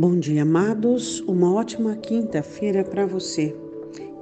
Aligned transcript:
Bom 0.00 0.18
dia, 0.18 0.44
amados. 0.44 1.20
Uma 1.28 1.52
ótima 1.52 1.94
quinta-feira 1.94 2.82
para 2.82 3.04
você. 3.04 3.54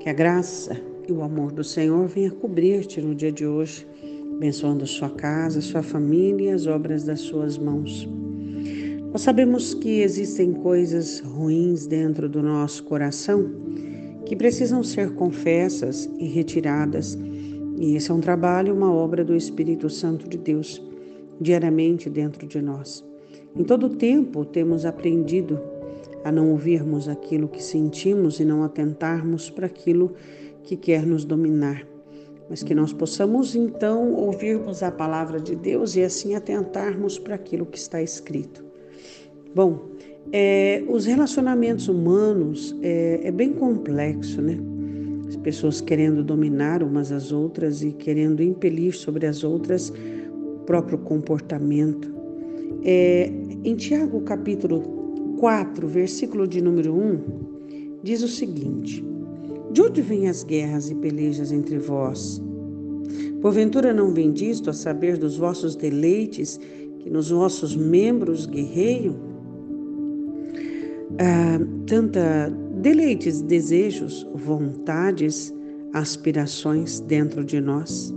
Que 0.00 0.08
a 0.08 0.12
graça 0.12 0.76
e 1.08 1.12
o 1.12 1.22
amor 1.22 1.52
do 1.52 1.62
Senhor 1.62 2.08
venha 2.08 2.32
cobrir-te 2.32 3.00
no 3.00 3.14
dia 3.14 3.30
de 3.30 3.46
hoje, 3.46 3.86
abençoando 4.34 4.84
sua 4.88 5.08
casa, 5.08 5.60
sua 5.60 5.80
família 5.80 6.50
e 6.50 6.52
as 6.52 6.66
obras 6.66 7.04
das 7.04 7.20
suas 7.20 7.56
mãos. 7.56 8.08
Nós 9.12 9.22
sabemos 9.22 9.72
que 9.72 10.00
existem 10.00 10.52
coisas 10.52 11.20
ruins 11.20 11.86
dentro 11.86 12.28
do 12.28 12.42
nosso 12.42 12.82
coração 12.82 13.48
que 14.26 14.34
precisam 14.34 14.82
ser 14.82 15.14
confessas 15.14 16.10
e 16.18 16.26
retiradas. 16.26 17.16
E 17.76 17.94
esse 17.94 18.10
é 18.10 18.14
um 18.14 18.20
trabalho, 18.20 18.74
uma 18.74 18.92
obra 18.92 19.24
do 19.24 19.36
Espírito 19.36 19.88
Santo 19.88 20.28
de 20.28 20.38
Deus, 20.38 20.82
diariamente 21.40 22.10
dentro 22.10 22.48
de 22.48 22.60
nós. 22.60 23.06
Em 23.56 23.64
todo 23.64 23.88
tempo 23.88 24.44
temos 24.44 24.84
aprendido 24.84 25.58
a 26.24 26.32
não 26.32 26.50
ouvirmos 26.50 27.08
aquilo 27.08 27.48
que 27.48 27.62
sentimos 27.62 28.40
e 28.40 28.44
não 28.44 28.62
atentarmos 28.62 29.50
para 29.50 29.66
aquilo 29.66 30.14
que 30.62 30.76
quer 30.76 31.06
nos 31.06 31.24
dominar, 31.24 31.86
mas 32.50 32.62
que 32.62 32.74
nós 32.74 32.92
possamos 32.92 33.54
então 33.54 34.12
ouvirmos 34.14 34.82
a 34.82 34.90
palavra 34.90 35.40
de 35.40 35.56
Deus 35.56 35.96
e 35.96 36.02
assim 36.02 36.34
atentarmos 36.34 37.18
para 37.18 37.34
aquilo 37.34 37.64
que 37.64 37.78
está 37.78 38.02
escrito. 38.02 38.64
Bom, 39.54 39.88
é, 40.32 40.84
os 40.88 41.06
relacionamentos 41.06 41.88
humanos 41.88 42.76
é, 42.82 43.20
é 43.24 43.30
bem 43.30 43.52
complexo, 43.52 44.42
né? 44.42 44.58
As 45.26 45.36
pessoas 45.36 45.80
querendo 45.80 46.22
dominar 46.22 46.82
umas 46.82 47.12
às 47.12 47.32
outras 47.32 47.82
e 47.82 47.92
querendo 47.92 48.42
impelir 48.42 48.94
sobre 48.94 49.26
as 49.26 49.44
outras 49.44 49.90
o 49.90 50.60
próprio 50.66 50.98
comportamento. 50.98 52.14
É, 52.84 53.30
em 53.64 53.74
Tiago 53.74 54.20
capítulo 54.22 54.98
4, 55.38 55.86
versículo 55.86 56.46
de 56.46 56.60
número 56.60 56.94
1, 56.94 57.20
diz 58.02 58.22
o 58.22 58.28
seguinte: 58.28 59.04
De 59.72 59.82
onde 59.82 60.02
vêm 60.02 60.28
as 60.28 60.44
guerras 60.44 60.90
e 60.90 60.94
pelejas 60.94 61.52
entre 61.52 61.78
vós? 61.78 62.42
Porventura 63.40 63.94
não 63.94 64.12
vem 64.12 64.32
disto 64.32 64.68
a 64.68 64.72
saber 64.72 65.16
dos 65.16 65.36
vossos 65.36 65.76
deleites 65.76 66.58
que 66.98 67.08
nos 67.08 67.30
vossos 67.30 67.76
membros 67.76 68.46
guerreiam? 68.46 69.14
Ah, 71.20 71.58
tanta 71.86 72.52
deleites, 72.80 73.40
desejos, 73.40 74.26
vontades, 74.34 75.54
aspirações 75.92 77.00
dentro 77.00 77.44
de 77.44 77.60
nós. 77.60 78.14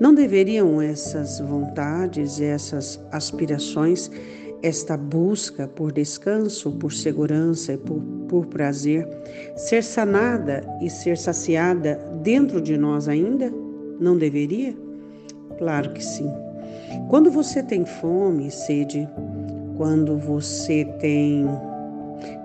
Não 0.00 0.14
deveriam 0.14 0.80
essas 0.80 1.40
vontades, 1.40 2.40
essas 2.40 3.00
aspirações, 3.12 4.10
esta 4.62 4.96
busca 4.96 5.68
por 5.68 5.92
descanso, 5.92 6.72
por 6.72 6.92
segurança 6.92 7.74
e 7.74 7.78
por, 7.78 8.00
por 8.28 8.46
prazer, 8.46 9.06
ser 9.56 9.82
sanada 9.82 10.64
e 10.80 10.90
ser 10.90 11.16
saciada 11.16 11.96
dentro 12.22 12.60
de 12.60 12.76
nós 12.76 13.08
ainda? 13.08 13.52
Não 14.00 14.16
deveria? 14.16 14.74
Claro 15.58 15.92
que 15.92 16.02
sim. 16.02 16.30
Quando 17.08 17.30
você 17.30 17.62
tem 17.62 17.84
fome 17.84 18.48
e 18.48 18.50
sede, 18.50 19.08
quando 19.76 20.16
você 20.16 20.84
tem 20.98 21.46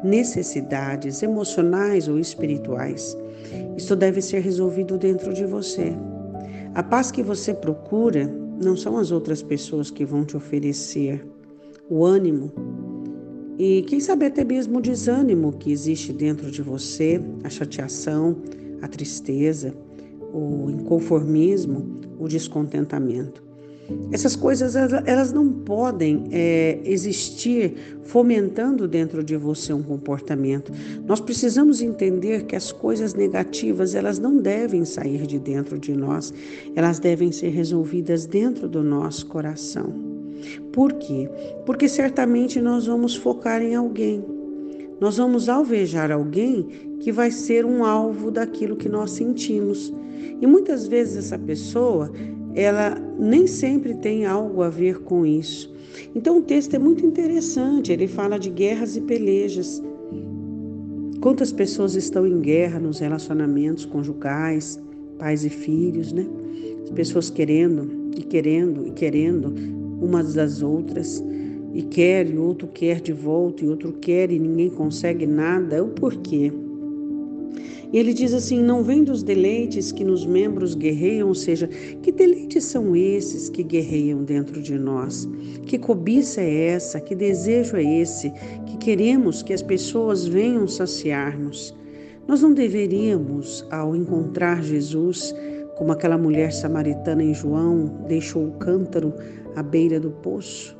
necessidades 0.03 1.23
emocionais 1.23 2.07
ou 2.07 2.19
espirituais, 2.19 3.17
isso 3.77 3.95
deve 3.95 4.21
ser 4.21 4.41
resolvido 4.41 4.97
dentro 4.97 5.33
de 5.33 5.45
você. 5.45 5.93
A 6.75 6.83
paz 6.83 7.11
que 7.11 7.23
você 7.23 7.53
procura 7.53 8.27
não 8.61 8.75
são 8.75 8.97
as 8.97 9.11
outras 9.11 9.41
pessoas 9.41 9.89
que 9.89 10.05
vão 10.05 10.25
te 10.25 10.37
oferecer 10.37 11.25
o 11.89 12.05
ânimo 12.05 12.51
e, 13.57 13.83
quem 13.83 13.99
sabe, 13.99 14.25
até 14.25 14.43
mesmo 14.43 14.79
o 14.79 14.81
desânimo 14.81 15.53
que 15.53 15.71
existe 15.71 16.11
dentro 16.11 16.49
de 16.49 16.61
você, 16.61 17.21
a 17.43 17.49
chateação, 17.49 18.37
a 18.81 18.87
tristeza, 18.87 19.73
o 20.33 20.69
inconformismo, 20.71 21.99
o 22.19 22.27
descontentamento. 22.27 23.43
Essas 24.11 24.35
coisas 24.35 24.75
elas 24.75 25.33
não 25.33 25.51
podem 25.51 26.23
é, 26.31 26.79
existir 26.85 27.99
fomentando 28.03 28.87
dentro 28.87 29.23
de 29.23 29.35
você 29.35 29.73
um 29.73 29.83
comportamento. 29.83 30.71
Nós 31.05 31.19
precisamos 31.19 31.81
entender 31.81 32.45
que 32.45 32.55
as 32.55 32.71
coisas 32.71 33.13
negativas 33.13 33.93
elas 33.93 34.19
não 34.19 34.37
devem 34.37 34.85
sair 34.85 35.27
de 35.27 35.37
dentro 35.37 35.77
de 35.77 35.93
nós, 35.93 36.33
elas 36.75 36.97
devem 36.97 37.31
ser 37.31 37.49
resolvidas 37.49 38.25
dentro 38.25 38.69
do 38.69 38.81
nosso 38.81 39.25
coração. 39.27 40.12
Por 40.71 40.93
quê? 40.93 41.29
Porque 41.65 41.87
certamente 41.87 42.61
nós 42.61 42.87
vamos 42.87 43.15
focar 43.15 43.61
em 43.61 43.75
alguém. 43.75 44.23
Nós 44.99 45.17
vamos 45.17 45.49
alvejar 45.49 46.11
alguém 46.11 46.67
que 46.99 47.11
vai 47.11 47.31
ser 47.31 47.65
um 47.65 47.83
alvo 47.83 48.31
daquilo 48.31 48.75
que 48.75 48.87
nós 48.87 49.11
sentimos. 49.11 49.93
E 50.41 50.47
muitas 50.47 50.87
vezes 50.87 51.17
essa 51.17 51.37
pessoa 51.37 52.11
ela 52.55 52.95
nem 53.19 53.47
sempre 53.47 53.95
tem 53.95 54.25
algo 54.25 54.61
a 54.61 54.69
ver 54.69 54.99
com 54.99 55.25
isso. 55.25 55.73
Então 56.15 56.37
o 56.37 56.41
texto 56.41 56.75
é 56.75 56.79
muito 56.79 57.05
interessante, 57.05 57.91
ele 57.91 58.07
fala 58.07 58.37
de 58.37 58.49
guerras 58.49 58.95
e 58.95 59.01
pelejas. 59.01 59.81
Quantas 61.21 61.51
pessoas 61.51 61.95
estão 61.95 62.27
em 62.27 62.39
guerra 62.39 62.79
nos 62.79 62.99
relacionamentos 62.99 63.85
conjugais, 63.85 64.81
pais 65.17 65.45
e 65.45 65.49
filhos, 65.49 66.11
né? 66.11 66.25
As 66.83 66.91
pessoas 66.91 67.29
querendo 67.29 68.11
e 68.17 68.23
querendo 68.23 68.87
e 68.87 68.91
querendo 68.91 69.53
umas 70.03 70.33
das 70.33 70.61
outras, 70.61 71.23
e 71.73 71.81
quer, 71.81 72.29
e 72.29 72.37
outro 72.37 72.67
quer 72.67 73.01
de 73.01 73.13
volta, 73.13 73.63
e 73.63 73.67
outro 73.67 73.93
quer, 73.93 74.31
e 74.31 74.37
ninguém 74.37 74.69
consegue 74.69 75.25
nada. 75.25 75.83
O 75.83 75.89
porquê? 75.89 76.51
E 77.91 77.97
ele 77.99 78.11
diz 78.11 78.33
assim: 78.33 78.61
não 78.61 78.83
vem 78.83 79.03
dos 79.03 79.21
deleites 79.21 79.91
que 79.91 80.03
nos 80.03 80.25
membros 80.25 80.73
guerreiam, 80.73 81.27
ou 81.27 81.35
seja, 81.35 81.67
que 82.01 82.11
deleites 82.11 82.63
são 82.65 82.95
esses 82.95 83.49
que 83.49 83.63
guerreiam 83.63 84.23
dentro 84.23 84.61
de 84.61 84.77
nós? 84.77 85.29
Que 85.65 85.77
cobiça 85.77 86.41
é 86.41 86.65
essa? 86.69 86.99
Que 86.99 87.13
desejo 87.13 87.77
é 87.77 87.83
esse? 87.83 88.31
Que 88.65 88.77
queremos 88.77 89.43
que 89.43 89.53
as 89.53 89.61
pessoas 89.61 90.25
venham 90.25 90.67
saciar-nos? 90.67 91.75
Nós 92.27 92.41
não 92.41 92.53
deveríamos, 92.53 93.65
ao 93.69 93.95
encontrar 93.95 94.63
Jesus, 94.63 95.35
como 95.77 95.91
aquela 95.91 96.17
mulher 96.17 96.51
samaritana 96.51 97.21
em 97.21 97.33
João, 97.33 97.85
deixou 98.07 98.47
o 98.47 98.51
cântaro 98.53 99.13
à 99.55 99.63
beira 99.63 99.99
do 99.99 100.11
poço? 100.11 100.77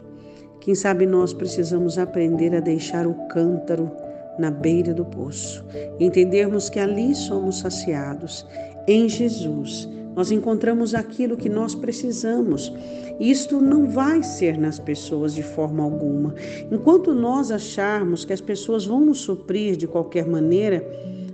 Quem 0.59 0.75
sabe 0.75 1.06
nós 1.06 1.34
precisamos 1.34 1.97
aprender 1.97 2.56
a 2.56 2.59
deixar 2.59 3.06
o 3.06 3.13
cântaro 3.28 3.91
na 4.39 4.50
beira 4.50 4.94
do 4.94 5.06
poço, 5.06 5.63
entendermos 6.00 6.69
que 6.69 6.79
ali 6.79 7.13
somos 7.13 7.59
saciados. 7.59 8.45
Em 8.88 9.07
Jesus, 9.07 9.88
nós 10.16 10.31
encontramos 10.31 10.94
aquilo 10.94 11.38
que 11.38 11.50
nós 11.50 11.75
precisamos. 11.75 12.73
Isto 13.19 13.59
não 13.59 13.88
vai 13.88 14.23
ser 14.23 14.57
nas 14.57 14.79
pessoas 14.79 15.33
de 15.33 15.44
forma 15.44 15.83
alguma. 15.83 16.33
Enquanto 16.72 17.13
nós 17.13 17.51
acharmos 17.51 18.25
que 18.25 18.33
as 18.33 18.41
pessoas 18.41 18.85
vão 18.85 19.01
nos 19.01 19.19
suprir 19.19 19.75
de 19.75 19.88
qualquer 19.88 20.28
maneira, 20.28 20.85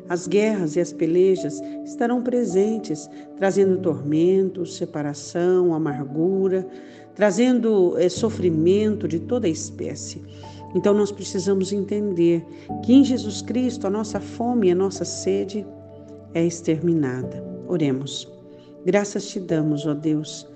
as 0.10 0.28
guerras 0.28 0.76
e 0.76 0.80
as 0.80 0.92
pelejas 0.92 1.62
estarão 1.86 2.22
presentes, 2.24 3.08
trazendo 3.38 3.78
tormento, 3.78 4.66
separação, 4.66 5.74
amargura, 5.74 6.68
trazendo 7.14 7.96
é, 7.98 8.10
sofrimento 8.10 9.08
de 9.08 9.20
toda 9.20 9.48
espécie. 9.48 10.22
Então 10.76 10.94
nós 10.94 11.12
precisamos 11.12 11.72
entender 11.72 12.46
que 12.84 12.94
em 12.94 13.04
Jesus 13.04 13.42
Cristo 13.42 13.88
a 13.88 13.90
nossa 13.90 14.20
fome 14.20 14.68
e 14.68 14.72
a 14.72 14.76
nossa 14.76 15.06
sede 15.06 15.66
é 16.34 16.46
exterminada. 16.46 17.44
Oremos. 17.68 18.28
Graças 18.86 19.28
te 19.28 19.40
damos, 19.40 19.86
ó 19.86 19.94
Deus, 19.94 20.48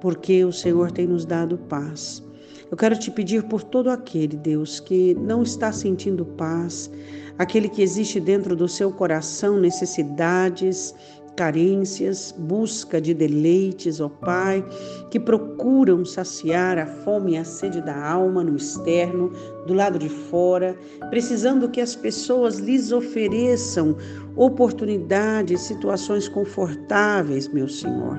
porque 0.00 0.44
o 0.44 0.52
Senhor 0.52 0.90
tem 0.90 1.06
nos 1.06 1.24
dado 1.24 1.58
paz. 1.58 2.22
Eu 2.70 2.76
quero 2.76 2.98
te 2.98 3.10
pedir 3.10 3.44
por 3.44 3.62
todo 3.62 3.88
aquele, 3.88 4.36
Deus, 4.36 4.78
que 4.78 5.14
não 5.14 5.42
está 5.42 5.72
sentindo 5.72 6.24
paz, 6.24 6.90
aquele 7.38 7.68
que 7.68 7.80
existe 7.82 8.20
dentro 8.20 8.54
do 8.54 8.68
seu 8.68 8.92
coração 8.92 9.58
necessidades, 9.58 10.94
carências, 11.34 12.34
busca 12.36 13.00
de 13.00 13.14
deleites, 13.14 14.00
ó 14.00 14.08
Pai, 14.08 14.62
que 15.08 15.20
procuram 15.20 16.04
saciar 16.04 16.76
a 16.76 16.86
fome 16.86 17.34
e 17.34 17.36
a 17.38 17.44
sede 17.44 17.80
da 17.80 17.96
alma 17.96 18.42
no 18.42 18.56
externo, 18.56 19.32
do 19.64 19.72
lado 19.72 20.00
de 20.00 20.08
fora, 20.08 20.76
precisando 21.10 21.70
que 21.70 21.80
as 21.80 21.94
pessoas 21.94 22.58
lhes 22.58 22.90
ofereçam 22.90 23.96
oportunidades, 24.34 25.60
situações 25.60 26.28
confortáveis, 26.28 27.46
meu 27.46 27.68
Senhor. 27.68 28.18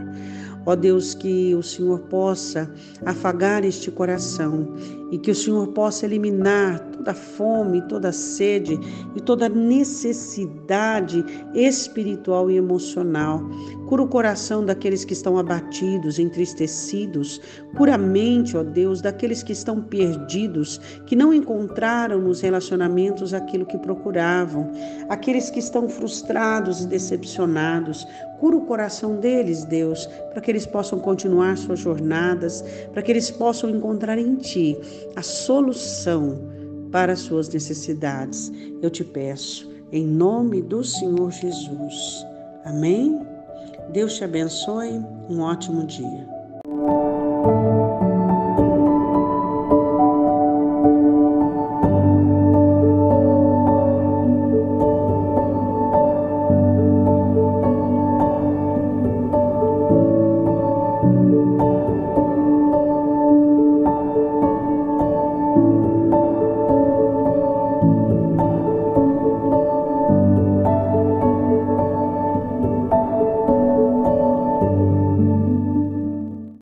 Ó 0.70 0.76
Deus, 0.76 1.16
que 1.16 1.56
o 1.56 1.64
Senhor 1.64 1.98
possa 2.02 2.72
afagar 3.04 3.66
este 3.66 3.90
coração 3.90 4.76
e 5.12 5.18
que 5.18 5.32
o 5.32 5.36
Senhor 5.36 5.68
possa 5.70 6.06
eliminar 6.06 6.80
toda 6.92 7.14
fome, 7.14 7.82
toda 7.84 8.12
sede 8.12 8.80
e 9.16 9.22
toda 9.22 9.50
necessidade 9.50 11.24
espiritual 11.54 12.52
e 12.52 12.58
emocional. 12.58 13.42
Cura 13.88 14.04
o 14.04 14.08
coração 14.08 14.64
daqueles 14.64 15.04
que 15.04 15.14
estão 15.14 15.38
abatidos, 15.38 16.20
entristecidos. 16.20 17.42
Cura 17.76 17.96
a 17.96 17.98
mente, 17.98 18.56
ó 18.56 18.64
Deus, 18.64 19.02
daqueles 19.02 19.42
que 19.42 19.54
estão 19.54 19.82
perdidos, 19.82 20.80
que 21.08 21.16
não 21.16 21.34
encontraram 21.34 22.20
nos 22.20 22.42
relacionamentos 22.42 23.34
aquilo 23.34 23.66
que 23.66 23.78
procuravam. 23.78 24.70
Aqueles 25.10 25.50
que 25.50 25.60
estão 25.60 25.90
frustrados 25.90 26.82
e 26.82 26.88
decepcionados. 26.88 28.06
Cura 28.40 28.56
o 28.56 28.66
coração 28.66 29.18
deles, 29.18 29.66
Deus, 29.66 30.06
para 30.32 30.40
que 30.40 30.50
eles 30.50 30.66
possam 30.66 31.00
continuar 31.00 31.58
suas 31.58 31.80
jornadas, 31.80 32.64
para 32.94 33.02
que 33.02 33.12
eles 33.12 33.30
possam 33.30 33.70
encontrar 33.70 34.18
em 34.18 34.36
Ti 34.36 34.78
a 35.16 35.22
solução 35.22 36.40
para 36.92 37.14
as 37.14 37.20
suas 37.20 37.50
necessidades. 37.50 38.52
Eu 38.82 38.90
te 38.90 39.04
peço, 39.04 39.70
em 39.92 40.06
nome 40.06 40.62
do 40.62 40.84
Senhor 40.84 41.32
Jesus. 41.32 42.26
Amém? 42.66 43.20
Deus 43.92 44.16
te 44.16 44.24
abençoe. 44.24 45.02
Um 45.30 45.42
ótimo 45.42 45.86
dia. 45.86 46.39